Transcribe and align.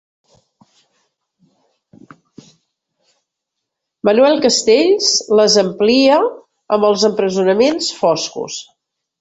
Manuel 4.09 4.41
Castells 4.47 5.15
les 5.41 5.61
amplia 5.67 6.19
amb 6.79 6.89
els 6.91 7.07
empresonaments 7.11 7.93
foscos. 8.01 8.59